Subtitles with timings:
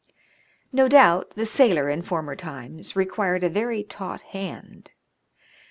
[0.71, 4.89] No doubt, the sailor, in former times, required a very taut hand.